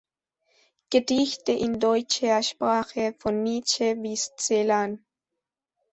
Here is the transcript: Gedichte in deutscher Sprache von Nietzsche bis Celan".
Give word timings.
Gedichte 0.89 1.51
in 1.51 1.79
deutscher 1.79 2.41
Sprache 2.41 3.13
von 3.19 3.43
Nietzsche 3.43 3.93
bis 3.95 4.31
Celan". 4.35 5.05